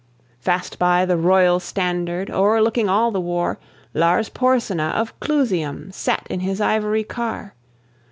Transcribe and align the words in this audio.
Fast 0.39 0.79
by 0.79 1.05
the 1.05 1.15
royal 1.15 1.59
standard, 1.59 2.31
O'erlooking 2.31 2.89
all 2.89 3.11
the 3.11 3.21
war, 3.21 3.59
Lars 3.93 4.29
Porsena 4.29 4.87
of 4.95 5.13
Clusium 5.19 5.93
Sat 5.93 6.25
in 6.27 6.39
his 6.39 6.59
ivory 6.59 7.03
car. 7.03 7.53